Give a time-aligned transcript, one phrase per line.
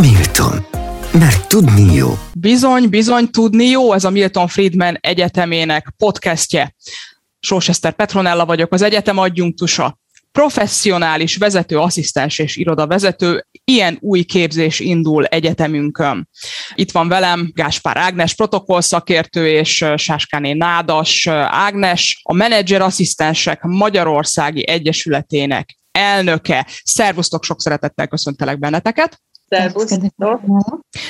[0.00, 0.66] Milton.
[1.12, 2.18] Mert tudni jó.
[2.32, 6.74] Bizony, bizony tudni jó, ez a Milton Friedman Egyetemének podcastje.
[7.40, 9.98] Sósester Petronella vagyok, az egyetem adjunktusa.
[10.32, 16.28] Professzionális vezető, asszisztens és irodavezető, ilyen új képzés indul egyetemünkön.
[16.74, 25.78] Itt van velem Gáspár Ágnes, protokollszakértő és Sáskáné Nádas Ágnes, a menedzser asszisztensek Magyarországi Egyesületének
[25.90, 26.66] elnöke.
[26.84, 29.20] Szervusztok, sok szeretettel köszöntelek benneteket.
[29.48, 30.40] Szervusztok!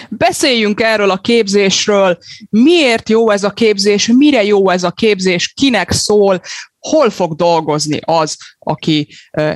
[0.09, 2.19] Beszéljünk erről a képzésről,
[2.51, 6.41] miért jó ez a képzés, mire jó ez a képzés, kinek szól,
[6.79, 9.09] hol fog dolgozni az, aki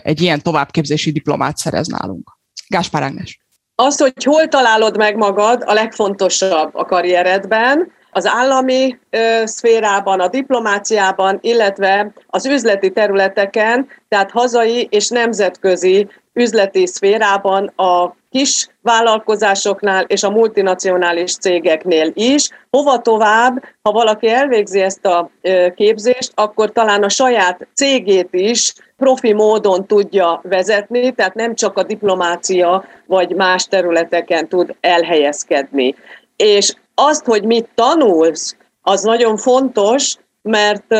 [0.02, 2.38] egy ilyen továbbképzési diplomát szerez nálunk.
[2.68, 3.40] Gáspár Ágnes.
[3.74, 10.28] Az, hogy hol találod meg magad, a legfontosabb a karrieredben, az állami ö, szférában, a
[10.28, 20.22] diplomáciában, illetve az üzleti területeken, tehát hazai és nemzetközi üzleti szférában a kis vállalkozásoknál és
[20.22, 22.48] a multinacionális cégeknél is.
[22.70, 25.30] Hova tovább, ha valaki elvégzi ezt a
[25.74, 31.82] képzést, akkor talán a saját cégét is profi módon tudja vezetni, tehát nem csak a
[31.82, 35.94] diplomácia vagy más területeken tud elhelyezkedni.
[36.36, 40.94] És azt, hogy mit tanulsz, az nagyon fontos, mert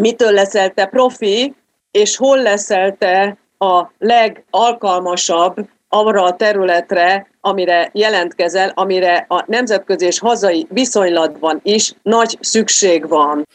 [0.00, 1.54] mitől leszel te profi,
[1.90, 10.18] és hol leszel te a legalkalmasabb arra a területre, amire jelentkezel, amire a nemzetközi és
[10.18, 13.46] hazai viszonylatban is nagy szükség van.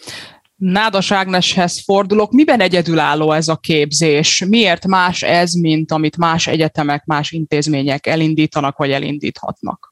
[0.55, 2.31] Nádas Ágneshez fordulok.
[2.31, 4.45] Miben egyedülálló ez a képzés?
[4.47, 9.88] Miért más ez, mint amit más egyetemek, más intézmények elindítanak vagy elindíthatnak?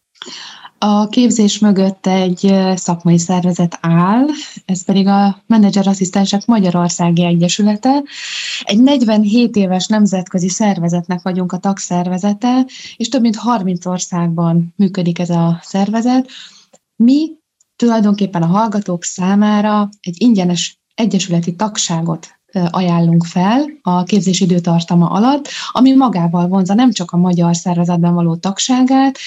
[0.80, 4.26] A képzés mögött egy szakmai szervezet áll,
[4.66, 8.04] ez pedig a Menedzser Asszisztensek Magyarországi Egyesülete.
[8.62, 12.66] Egy 47 éves nemzetközi szervezetnek vagyunk a tagszervezete,
[12.98, 16.30] és több mint 30 országban működik ez a szervezet.
[16.96, 17.32] Mi
[17.76, 22.37] tulajdonképpen a hallgatók számára egy ingyenes egyesületi tagságot
[22.70, 28.36] ajánlunk fel a képzés időtartama alatt, ami magával vonza nem csak a magyar szervezetben való
[28.36, 29.18] tagságát,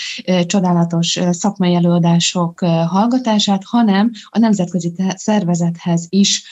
[0.47, 6.45] csodálatos szakmai előadások hallgatását, hanem a nemzetközi szervezethez is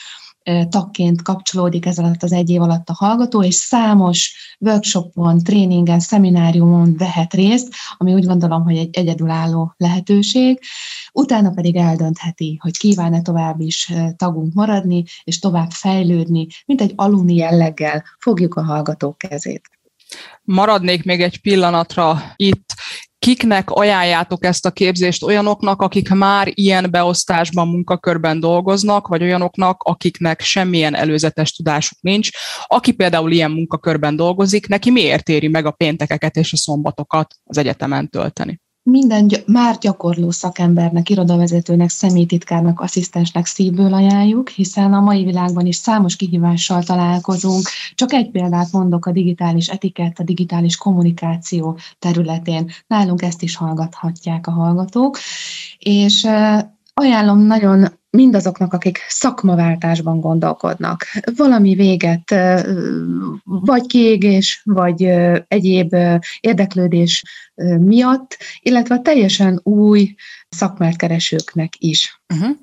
[0.69, 6.97] tagként kapcsolódik ez alatt az egy év alatt a hallgató, és számos workshopon, tréningen, szemináriumon
[6.97, 10.59] vehet részt, ami úgy gondolom, hogy egy egyedülálló lehetőség.
[11.13, 17.35] Utána pedig eldöntheti, hogy kíván-e tovább is tagunk maradni, és tovább fejlődni, mint egy alumni
[17.35, 19.69] jelleggel fogjuk a hallgatók kezét.
[20.43, 22.68] Maradnék még egy pillanatra itt,
[23.29, 30.41] kiknek ajánljátok ezt a képzést olyanoknak, akik már ilyen beosztásban, munkakörben dolgoznak, vagy olyanoknak, akiknek
[30.41, 32.29] semmilyen előzetes tudásuk nincs.
[32.65, 37.57] Aki például ilyen munkakörben dolgozik, neki miért éri meg a péntekeket és a szombatokat az
[37.57, 38.59] egyetemen tölteni?
[38.89, 45.75] Minden gy- már gyakorló szakembernek, irodavezetőnek, személytitkárnak, asszisztensnek szívből ajánljuk, hiszen a mai világban is
[45.75, 47.67] számos kihívással találkozunk.
[47.95, 52.71] Csak egy példát mondok a digitális etikett, a digitális kommunikáció területén.
[52.87, 55.17] Nálunk ezt is hallgathatják a hallgatók.
[55.79, 56.27] És
[56.93, 61.05] ajánlom nagyon mindazoknak, akik szakmaváltásban gondolkodnak.
[61.35, 62.35] Valami véget,
[63.43, 65.03] vagy kiégés, vagy
[65.47, 65.95] egyéb
[66.39, 67.23] érdeklődés
[67.79, 70.15] miatt, illetve a teljesen új
[70.49, 72.21] szakmát keresőknek is.
[72.33, 72.55] Uh-huh.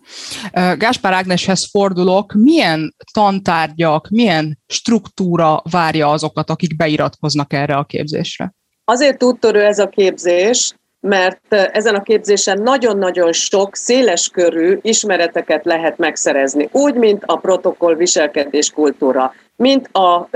[0.79, 8.55] Gáspár Ágneshez fordulok, milyen tantárgyak, milyen struktúra várja azokat, akik beiratkoznak erre a képzésre?
[8.85, 10.75] Azért úttörő ez a képzés,
[11.07, 18.71] mert ezen a képzésen nagyon-nagyon sok széleskörű ismereteket lehet megszerezni, úgy, mint a protokoll viselkedés
[18.71, 20.29] kultúra, mint a,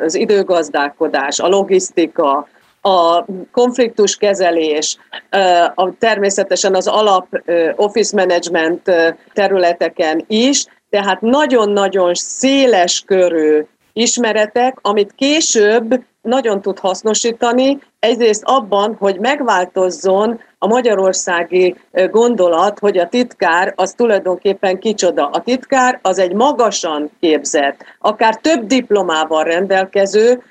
[0.00, 2.48] az időgazdálkodás, a logisztika,
[2.82, 4.96] a konfliktuskezelés,
[5.74, 7.26] a, természetesen az alap
[7.76, 8.90] office management
[9.32, 19.18] területeken is, tehát nagyon-nagyon széles körű ismeretek, amit később nagyon tud hasznosítani, egyrészt abban, hogy
[19.18, 21.76] megváltozzon a magyarországi
[22.10, 25.26] gondolat, hogy a titkár az tulajdonképpen kicsoda.
[25.26, 30.42] A titkár az egy magasan képzett, akár több diplomával rendelkező,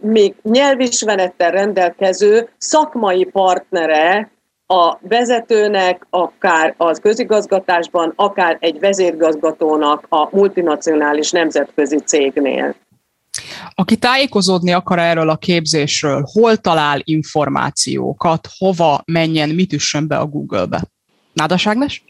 [0.00, 4.30] még nyelvismerettel rendelkező szakmai partnere
[4.66, 12.74] a vezetőnek, akár az közigazgatásban, akár egy vezérgazgatónak a multinacionális nemzetközi cégnél.
[13.74, 20.26] Aki tájékozódni akar erről a képzésről, hol talál információkat, hova menjen, mit üssön be a
[20.26, 20.84] Google-be?
[21.32, 22.04] Nádas Ágnes?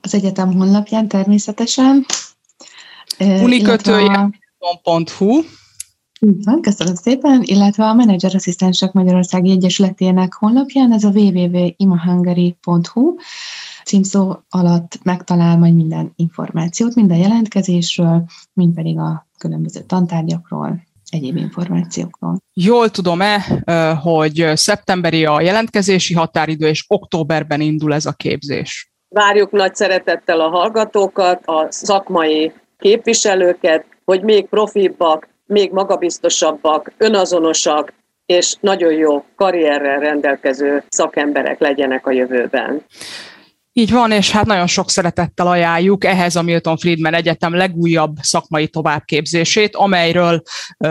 [0.00, 2.06] Az egyetem honlapján természetesen.
[3.18, 5.40] Unikötője.hu
[6.20, 13.14] van, köszönöm szépen, illetve a Menedzser Asszisztensek Magyarországi Egyesületének honlapján ez a www.imahungary.hu
[13.84, 22.38] címszó alatt megtalál majd minden információt, minden jelentkezésről, mind pedig a különböző tantárgyakról, egyéb információkról.
[22.52, 23.62] Jól tudom-e,
[24.02, 28.92] hogy szeptemberi a jelentkezési határidő, és októberben indul ez a képzés?
[29.08, 37.92] Várjuk nagy szeretettel a hallgatókat, a szakmai képviselőket, hogy még profibbak, még magabiztosabbak, önazonosak,
[38.26, 42.84] és nagyon jó karrierrel rendelkező szakemberek legyenek a jövőben.
[43.72, 48.68] Így van, és hát nagyon sok szeretettel ajánljuk ehhez a Milton Friedman Egyetem legújabb szakmai
[48.68, 50.42] továbbképzését, amelyről,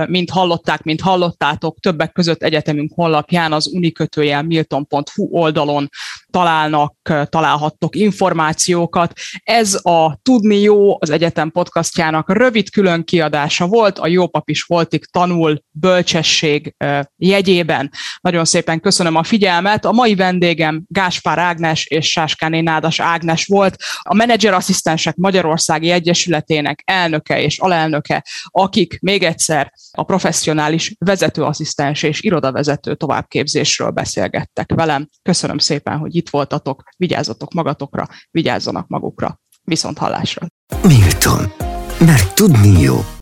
[0.08, 5.90] mint hallották, mint hallottátok, többek között egyetemünk honlapján az unikötőjel milton.hu oldalon
[6.38, 6.96] találnak,
[7.30, 9.14] találhattok információkat.
[9.44, 15.06] Ez a Tudni Jó az egyetem podcastjának rövid külön kiadása volt, a Jópap is voltig
[15.06, 16.76] tanul bölcsesség
[17.16, 17.92] jegyében.
[18.22, 19.86] Nagyon szépen köszönöm a figyelmet.
[19.86, 27.42] A mai vendégem Gáspár Ágnes és Sáskáné Nádas Ágnes volt, a menedzserasszisztensek Magyarországi Egyesületének elnöke
[27.42, 35.08] és alelnöke, akik még egyszer a professzionális vezetőasszisztens és irodavezető továbbképzésről beszélgettek velem.
[35.22, 39.40] Köszönöm szépen, hogy itt voltatok, vigyázzatok magatokra, vigyázzanak magukra.
[39.64, 40.48] Viszont hallásra.
[40.84, 41.52] Milton.
[42.00, 42.96] Mert tudni jó.